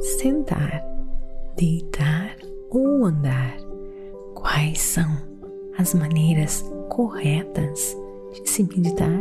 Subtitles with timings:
[0.00, 0.82] sentar,
[1.56, 2.36] deitar
[2.70, 3.56] ou andar.
[4.34, 5.10] Quais são
[5.76, 7.96] as maneiras corretas
[8.32, 9.20] de se meditar?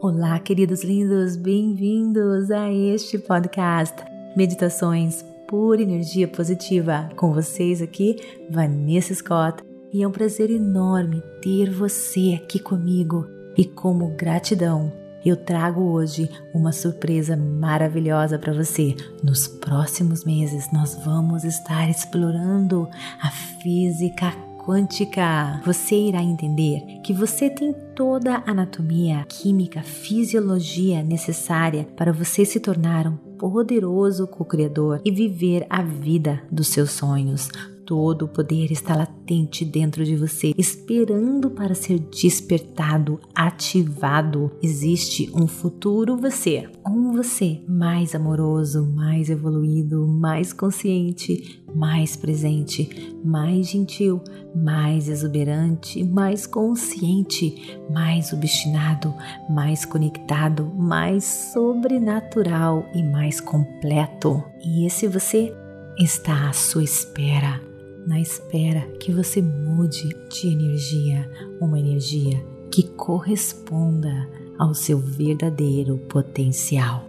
[0.00, 3.96] Olá, queridos lindos, bem-vindos a este podcast
[4.36, 7.08] Meditações por Energia Positiva.
[7.16, 8.16] Com vocês aqui,
[8.50, 13.26] Vanessa Scott, e é um prazer enorme ter você aqui comigo.
[13.56, 14.92] E como gratidão,
[15.24, 18.94] eu trago hoje uma surpresa maravilhosa para você.
[19.22, 22.88] Nos próximos meses, nós vamos estar explorando
[23.20, 24.32] a física
[24.66, 25.60] quântica.
[25.64, 32.58] Você irá entender que você tem toda a anatomia, química, fisiologia necessária para você se
[32.58, 37.48] tornar um poderoso co-criador e viver a vida dos seus sonhos.
[37.86, 44.50] Todo o poder está latente dentro de você, esperando para ser despertado, ativado.
[44.60, 53.68] Existe um futuro você, um você mais amoroso, mais evoluído, mais consciente, mais presente, mais
[53.68, 54.20] gentil,
[54.52, 59.14] mais exuberante, mais consciente, mais obstinado,
[59.48, 64.42] mais conectado, mais sobrenatural e mais completo.
[64.64, 65.54] E esse você
[65.96, 67.75] está à sua espera
[68.06, 77.04] na espera que você mude de energia, uma energia que corresponda ao seu verdadeiro potencial.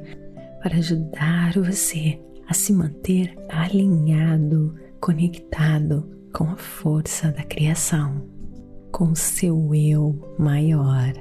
[0.61, 8.40] para ajudar você a se manter alinhado, conectado com a força da criação
[9.01, 11.11] com seu eu maior.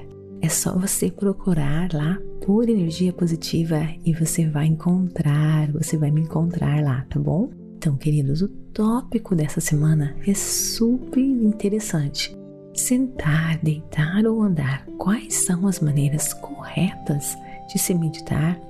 [0.43, 6.21] É só você procurar lá por energia positiva e você vai encontrar, você vai me
[6.21, 7.49] encontrar lá, tá bom?
[7.79, 12.37] Então, queridos, o tópico dessa semana é super interessante.
[12.75, 17.35] Sentar, deitar ou andar, quais são as maneiras corretas
[17.73, 18.61] de se meditar?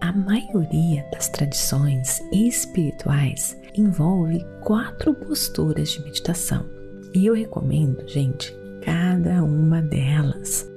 [0.00, 6.78] A maioria das tradições espirituais envolve quatro posturas de meditação
[7.14, 10.70] e eu recomendo, gente, cada uma delas.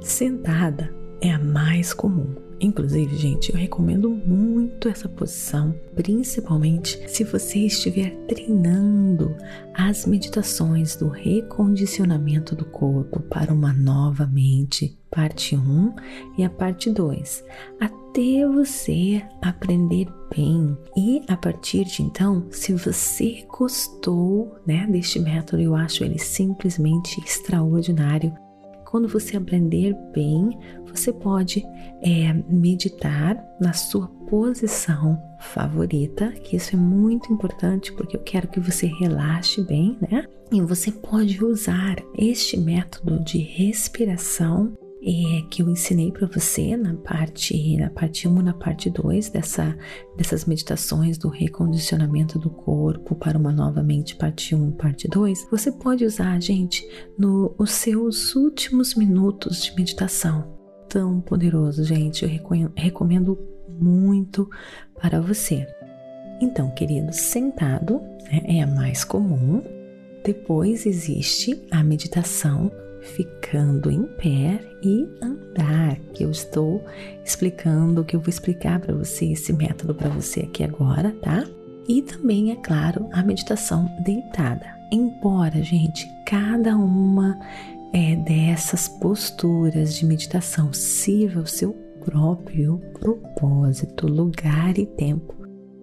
[0.00, 2.34] Sentada é a mais comum.
[2.60, 9.34] Inclusive, gente, eu recomendo muito essa posição, principalmente se você estiver treinando
[9.74, 15.94] as meditações do recondicionamento do corpo para uma nova mente, parte 1
[16.38, 17.44] e a parte 2,
[17.80, 20.76] até você aprender bem.
[20.96, 27.20] E a partir de então, se você gostou, né, deste método, eu acho ele simplesmente
[27.20, 28.32] extraordinário
[28.92, 30.50] quando você aprender bem,
[30.84, 31.64] você pode
[32.02, 38.60] é, meditar na sua posição favorita, que isso é muito importante porque eu quero que
[38.60, 40.26] você relaxe bem, né?
[40.52, 46.94] E você pode usar este método de respiração é, que eu ensinei para você na
[46.94, 49.76] parte na parte 1 na parte 2 dessa,
[50.16, 55.72] dessas meditações do recondicionamento do corpo para uma nova mente, parte 1 parte 2, você
[55.72, 56.86] pode usar, gente,
[57.18, 60.56] nos seus últimos minutos de meditação.
[60.88, 63.36] Tão poderoso, gente, eu recomendo
[63.68, 64.48] muito
[65.00, 65.66] para você.
[66.40, 69.62] Então, querido, sentado né, é a mais comum.
[70.24, 72.70] Depois existe a meditação
[73.02, 76.84] ficando em pé e andar, que eu estou
[77.24, 81.44] explicando, que eu vou explicar para você esse método para você aqui agora, tá?
[81.88, 84.66] E também, é claro, a meditação deitada.
[84.90, 87.38] Embora, gente, cada uma
[87.92, 91.72] é, dessas posturas de meditação sirva o seu
[92.04, 95.34] próprio propósito, lugar e tempo.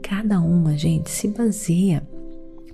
[0.01, 2.01] Cada uma, gente, se baseia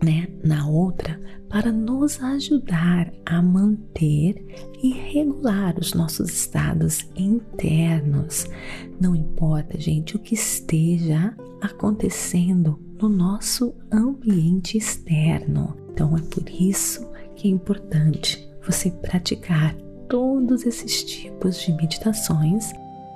[0.05, 1.19] né, na outra
[1.49, 4.35] para nos ajudar a manter
[4.83, 8.45] e regular os nossos estados internos.
[9.01, 15.75] Não importa, gente, o que esteja acontecendo no nosso ambiente externo.
[15.91, 19.75] Então é por isso que é importante você praticar
[20.07, 22.71] todos esses tipos de meditações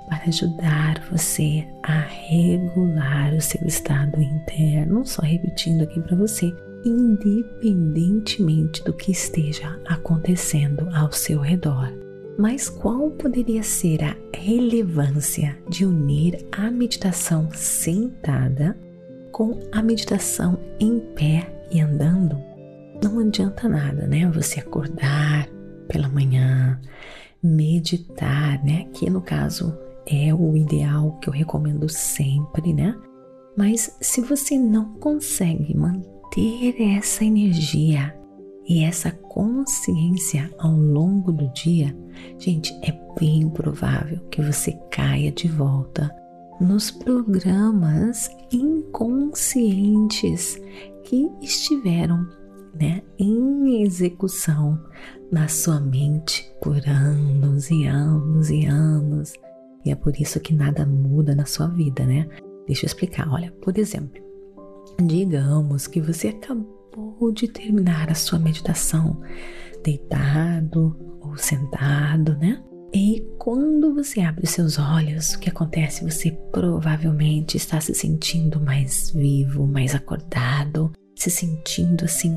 [0.08, 6.52] para ajudar você a regular o seu estado interno, só repetindo aqui para você,
[6.84, 11.92] independentemente do que esteja acontecendo ao seu redor.
[12.38, 18.78] Mas qual poderia ser a relevância de unir a meditação sentada
[19.30, 22.38] com a meditação em pé e andando?
[23.02, 24.30] Não adianta nada, né?
[24.30, 25.48] Você acordar
[25.88, 26.80] pela manhã,
[27.42, 28.86] meditar, né?
[28.94, 29.76] Que no caso
[30.06, 32.96] é o ideal que eu recomendo sempre, né?
[33.56, 38.14] Mas se você não consegue manter ter essa energia
[38.66, 41.96] e essa consciência ao longo do dia,
[42.38, 46.14] gente, é bem provável que você caia de volta
[46.60, 50.60] nos programas inconscientes
[51.04, 52.28] que estiveram
[52.78, 54.78] né, em execução
[55.32, 59.32] na sua mente por anos e anos e anos.
[59.84, 62.28] E é por isso que nada muda na sua vida, né?
[62.66, 63.26] Deixa eu explicar.
[63.32, 64.22] Olha, por exemplo,
[64.98, 69.20] Digamos que você acabou de terminar a sua meditação
[69.82, 72.62] deitado ou sentado, né?
[72.92, 76.02] E quando você abre os seus olhos, o que acontece?
[76.02, 82.36] Você provavelmente está se sentindo mais vivo, mais acordado, se sentindo assim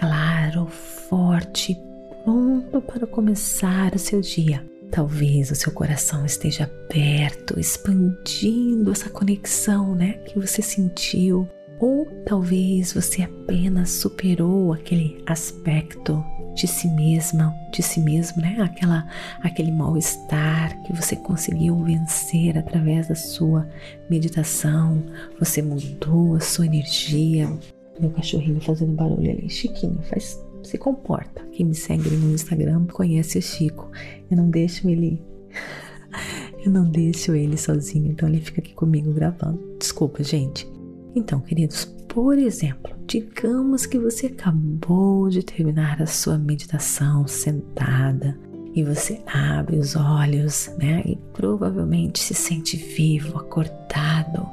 [0.00, 1.76] claro, forte,
[2.24, 4.66] pronto para começar o seu dia.
[4.90, 11.46] Talvez o seu coração esteja aberto, expandindo essa conexão, né, que você sentiu
[11.80, 16.22] ou talvez você apenas superou aquele aspecto
[16.54, 18.58] de si mesma, de si mesmo, né?
[18.60, 19.08] Aquela,
[19.40, 23.66] aquele mal-estar que você conseguiu vencer através da sua
[24.10, 25.02] meditação.
[25.38, 27.50] Você mudou a sua energia.
[27.98, 31.42] Meu cachorrinho fazendo barulho ali, Chiquinho, faz, se comporta.
[31.52, 33.90] Quem me segue no Instagram conhece o Chico.
[34.30, 35.22] Eu não deixo ele
[36.64, 39.76] eu não deixo ele sozinho, então ele fica aqui comigo gravando.
[39.78, 40.66] Desculpa, gente.
[41.14, 48.38] Então, queridos, por exemplo, digamos que você acabou de terminar a sua meditação sentada
[48.74, 51.02] e você abre os olhos, né?
[51.04, 54.46] E provavelmente se sente vivo, acordado,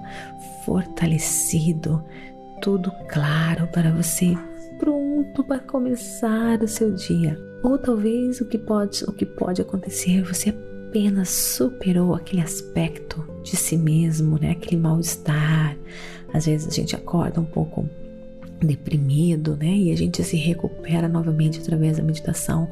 [0.65, 2.03] fortalecido,
[2.61, 4.35] tudo claro para você,
[4.79, 7.39] pronto para começar o seu dia.
[7.63, 13.55] Ou talvez o que pode, o que pode acontecer, você apenas superou aquele aspecto de
[13.55, 14.51] si mesmo, né?
[14.51, 15.77] Aquele mal-estar,
[16.33, 17.87] às vezes a gente acorda um pouco
[18.59, 19.75] deprimido, né?
[19.75, 22.69] E a gente se recupera novamente através da meditação.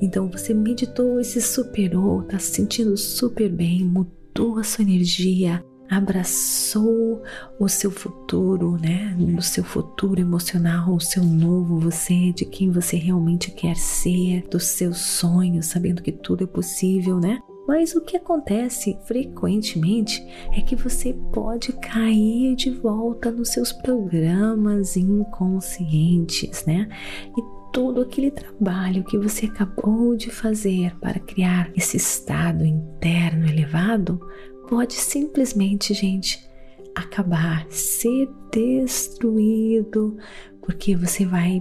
[0.00, 5.64] Então você meditou e se superou, tá se sentindo super bem, mudou a sua energia,
[5.88, 7.22] abraçou
[7.58, 9.16] o seu futuro, né?
[9.36, 14.64] O seu futuro emocional, o seu novo você, de quem você realmente quer ser, dos
[14.64, 17.38] seus sonhos, sabendo que tudo é possível, né?
[17.66, 24.96] Mas o que acontece frequentemente é que você pode cair de volta nos seus programas
[24.96, 26.88] inconscientes, né?
[27.36, 27.42] E
[27.72, 34.20] todo aquele trabalho que você acabou de fazer para criar esse estado interno elevado
[34.68, 36.48] pode simplesmente, gente,
[36.94, 40.16] acabar, ser destruído,
[40.62, 41.60] porque você vai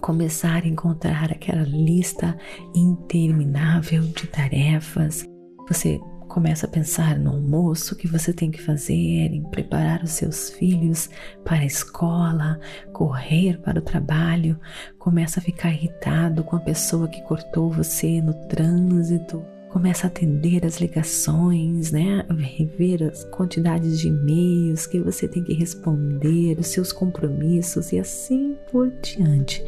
[0.00, 2.36] começar a encontrar aquela lista
[2.74, 5.24] interminável de tarefas.
[5.68, 10.50] Você começa a pensar no almoço que você tem que fazer, em preparar os seus
[10.50, 11.10] filhos
[11.44, 12.58] para a escola,
[12.92, 14.58] correr para o trabalho,
[14.98, 20.64] começa a ficar irritado com a pessoa que cortou você no trânsito começa a atender
[20.64, 22.24] as ligações, né?
[22.28, 28.56] Rever as quantidades de e-mails que você tem que responder, os seus compromissos e assim
[28.70, 29.62] por diante.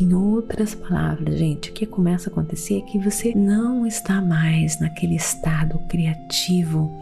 [0.00, 4.80] Em outras palavras, gente, o que começa a acontecer é que você não está mais
[4.80, 6.92] naquele estado criativo,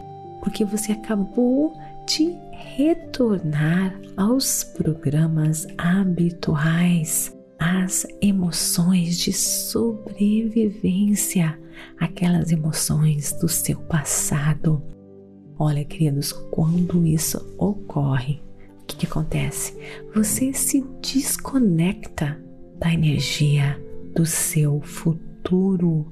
[0.41, 1.73] porque você acabou
[2.05, 11.57] de retornar aos programas habituais, às emoções de sobrevivência,
[11.99, 14.81] aquelas emoções do seu passado.
[15.57, 18.41] Olha, queridos, quando isso ocorre,
[18.81, 19.77] o que, que acontece?
[20.13, 22.37] Você se desconecta
[22.79, 23.79] da energia
[24.13, 26.11] do seu futuro.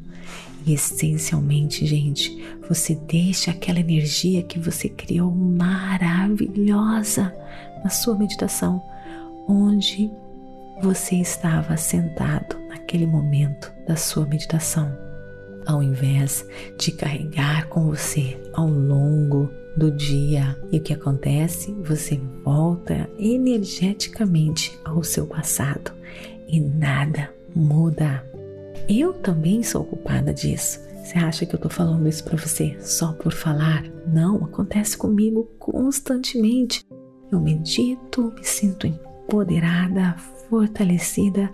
[0.65, 2.37] E essencialmente, gente,
[2.69, 7.33] você deixa aquela energia que você criou maravilhosa
[7.83, 8.81] na sua meditação,
[9.47, 10.11] onde
[10.81, 14.91] você estava sentado naquele momento da sua meditação,
[15.65, 16.45] ao invés
[16.77, 20.57] de carregar com você ao longo do dia.
[20.71, 21.71] E o que acontece?
[21.83, 25.91] Você volta energeticamente ao seu passado
[26.47, 28.25] e nada muda.
[28.87, 30.79] Eu também sou culpada disso.
[31.03, 33.83] Você acha que eu tô falando isso para você só por falar?
[34.07, 36.85] Não, acontece comigo constantemente.
[37.31, 40.15] Eu medito, me sinto empoderada,
[40.51, 41.49] fortalecida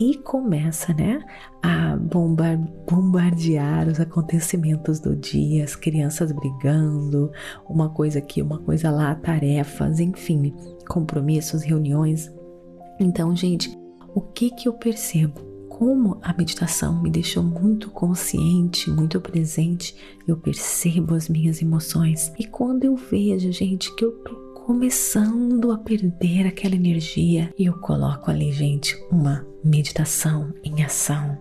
[0.00, 1.22] e começa, né,
[1.62, 7.30] a bombardear os acontecimentos do dia, as crianças brigando,
[7.68, 10.54] uma coisa aqui, uma coisa lá, tarefas, enfim,
[10.88, 12.32] compromissos, reuniões.
[12.98, 13.78] Então, gente,
[14.14, 15.38] o que que eu percebo?
[15.68, 19.94] Como a meditação me deixou muito consciente, muito presente,
[20.26, 22.32] eu percebo as minhas emoções.
[22.38, 27.72] E quando eu vejo, gente, que eu tô começando a perder aquela energia, e eu
[27.80, 31.36] coloco ali, gente, uma meditação em ação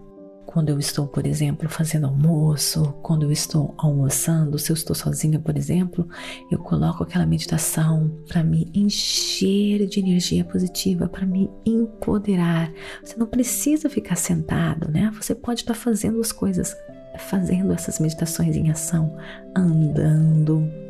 [0.48, 5.40] quando eu estou, por exemplo, fazendo almoço, quando eu estou almoçando, se eu estou sozinha,
[5.40, 6.10] por exemplo,
[6.50, 12.74] eu coloco aquela meditação para me encher de energia positiva, para me empoderar.
[13.04, 15.12] Você não precisa ficar sentado, né?
[15.22, 16.76] Você pode estar fazendo as coisas,
[17.20, 19.16] fazendo essas meditações em ação,
[19.56, 20.88] andando.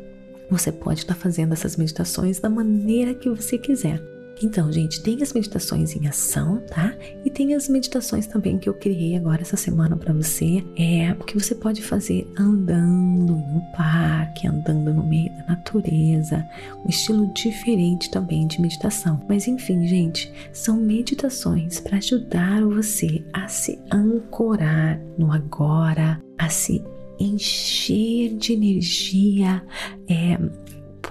[0.50, 4.00] Você pode estar fazendo essas meditações da maneira que você quiser.
[4.42, 6.94] Então, gente, tem as meditações em ação, tá?
[7.24, 11.38] E tem as meditações também que eu criei agora essa semana para você, é que
[11.38, 16.44] você pode fazer andando um parque, andando no meio da natureza,
[16.84, 19.20] um estilo diferente também de meditação.
[19.28, 26.82] Mas enfim, gente, são meditações para ajudar você a se ancorar no agora, a se
[27.20, 29.62] encher de energia,
[30.08, 30.38] é,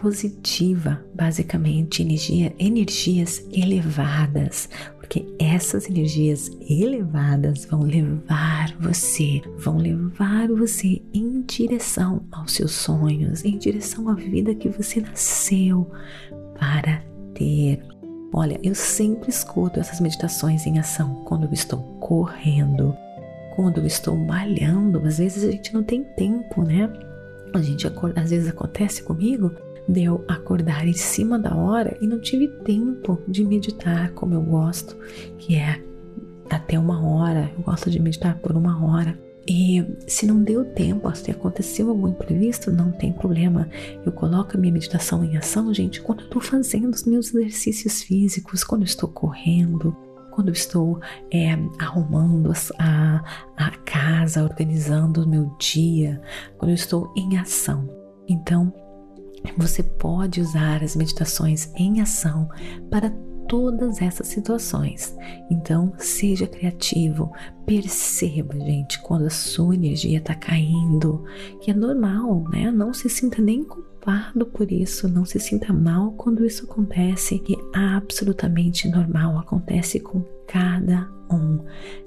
[0.01, 11.01] positiva, basicamente, energia, energias elevadas, porque essas energias elevadas vão levar você, vão levar você
[11.13, 15.89] em direção aos seus sonhos, em direção à vida que você nasceu
[16.57, 17.83] para ter.
[18.31, 22.95] Olha, eu sempre escuto essas meditações em ação quando eu estou correndo,
[23.59, 25.05] quando eu estou malhando.
[25.05, 26.89] Às vezes a gente não tem tempo, né?
[27.53, 27.85] A gente
[28.15, 29.51] às vezes acontece comigo
[29.85, 34.41] de eu acordar em cima da hora e não tive tempo de meditar como eu
[34.41, 34.95] gosto,
[35.37, 35.83] que é
[36.49, 37.51] até uma hora.
[37.57, 39.19] Eu gosto de meditar por uma hora.
[39.45, 43.67] E se não deu tempo, se aconteceu algum imprevisto, não tem problema.
[44.05, 48.03] Eu coloco a minha meditação em ação, gente, quando eu estou fazendo os meus exercícios
[48.03, 49.93] físicos, quando eu estou correndo,
[50.39, 51.01] quando eu estou
[51.33, 53.21] é, arrumando a,
[53.57, 56.21] a casa, organizando o meu dia,
[56.57, 57.89] quando eu estou em ação.
[58.25, 58.73] Então,
[59.57, 62.47] você pode usar as meditações em ação
[62.89, 63.11] para
[63.49, 65.17] todas essas situações.
[65.49, 67.33] Então, seja criativo,
[67.65, 71.25] perceba, gente, quando a sua energia está caindo,
[71.59, 72.71] que é normal, né?
[72.71, 77.55] Não se sinta nem culpado por isso, não se sinta mal quando isso acontece, que
[77.75, 81.59] é absolutamente normal, acontece com cada um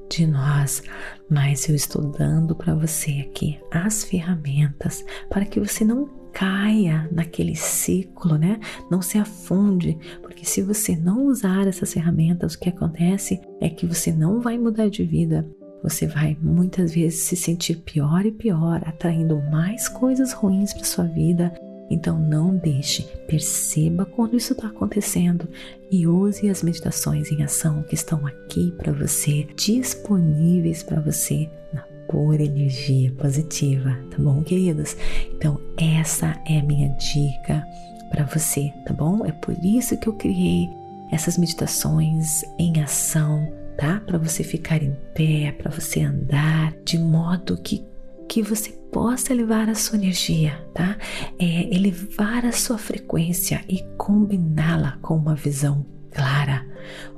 [0.08, 0.82] de nós,
[1.28, 7.54] mas eu estou dando para você aqui as ferramentas para que você não caia naquele
[7.54, 8.58] ciclo, né?
[8.90, 13.86] Não se afunde, porque se você não usar essas ferramentas, o que acontece é que
[13.86, 15.46] você não vai mudar de vida.
[15.82, 21.04] Você vai muitas vezes se sentir pior e pior, atraindo mais coisas ruins para sua
[21.04, 21.52] vida.
[21.90, 25.46] Então não deixe, perceba quando isso está acontecendo
[25.90, 31.82] e use as meditações em ação que estão aqui para você, disponíveis para você na
[32.12, 34.95] pura energia positiva, tá bom, queridos?
[35.35, 37.66] Então, essa é a minha dica
[38.11, 39.25] para você, tá bom?
[39.25, 40.69] É por isso que eu criei
[41.11, 44.02] essas meditações em ação, tá?
[44.07, 47.83] Para você ficar em pé, para você andar de modo que
[48.28, 50.97] que você possa elevar a sua energia, tá?
[51.38, 56.66] É elevar a sua frequência e combiná-la com uma visão clara.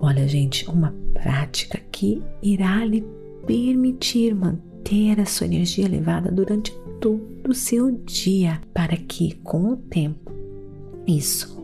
[0.01, 3.07] Olha, gente, uma prática que irá lhe
[3.47, 9.71] permitir manter manter a sua energia elevada durante todo o seu dia, para que com
[9.71, 10.31] o tempo
[11.07, 11.55] isso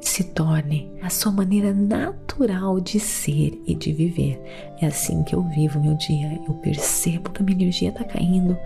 [0.00, 4.40] se torne a sua maneira natural de ser e de viver.
[4.80, 6.40] É assim que eu vivo meu dia.
[6.46, 8.56] Eu percebo que a minha energia está caindo,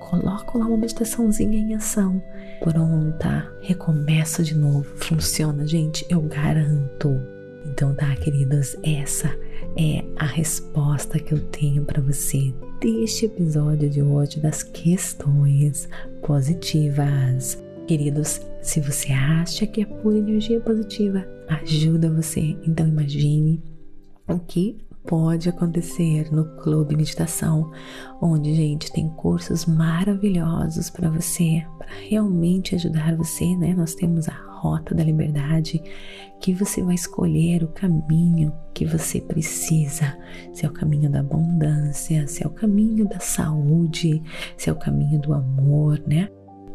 [0.00, 2.20] coloco lá uma meditaçãozinha em ação.
[2.60, 4.84] Pronta, recomeça de novo.
[4.96, 7.39] Funciona, gente, eu garanto.
[7.66, 9.28] Então tá, queridos, essa
[9.76, 15.88] é a resposta que eu tenho para você deste episódio de hoje das questões
[16.22, 17.62] positivas.
[17.86, 23.62] Queridos, se você acha que a pura energia positiva ajuda você, então imagine
[24.28, 27.70] o que pode acontecer no Clube Meditação,
[28.20, 33.74] onde, gente, tem cursos maravilhosos para você, para realmente ajudar você, né?
[33.74, 35.82] Nós temos a Rota da Liberdade,
[36.38, 40.16] que você vai escolher o caminho que você precisa,
[40.52, 44.22] se é o caminho da abundância, se é o caminho da saúde,
[44.56, 46.28] se é o caminho do amor, né?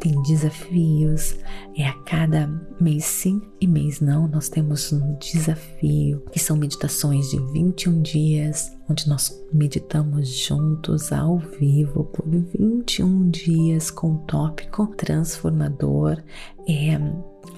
[0.06, 1.36] Tem desafios.
[1.76, 2.48] É a cada
[2.80, 8.72] mês sim e mês não, nós temos um desafio, que são meditações de 21 dias,
[8.88, 16.22] onde nós meditamos juntos ao vivo por 21 dias com um tópico transformador.
[16.68, 17.00] É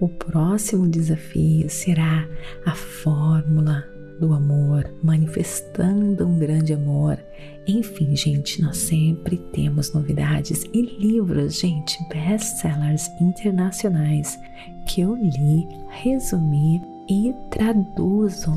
[0.00, 2.28] O próximo desafio será
[2.66, 3.84] a fórmula
[4.20, 7.18] do amor, manifestando um grande amor.
[7.66, 14.38] Enfim, gente, nós sempre temos novidades e livros, gente, best-sellers internacionais
[14.86, 18.54] que eu li, resumi e traduzo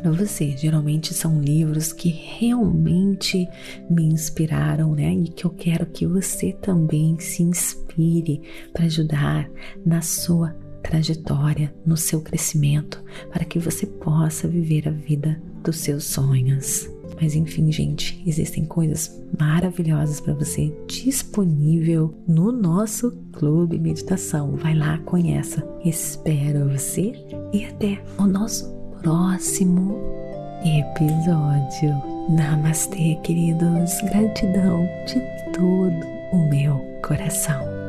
[0.00, 0.56] para você.
[0.56, 3.48] Geralmente são livros que realmente
[3.88, 5.14] me inspiraram, né?
[5.14, 8.42] E que eu quero que você também se inspire
[8.72, 9.48] para ajudar
[9.84, 16.04] na sua trajetória, no seu crescimento, para que você possa viver a vida dos seus
[16.04, 16.88] sonhos.
[17.20, 24.56] Mas enfim, gente, existem coisas maravilhosas para você disponível no nosso Clube Meditação.
[24.56, 25.62] Vai lá, conheça.
[25.84, 27.12] Espero você
[27.52, 29.98] e até o nosso próximo
[30.64, 32.02] episódio.
[32.28, 33.92] Namastê, queridos.
[34.02, 35.20] Gratidão de
[35.52, 37.79] todo o meu coração.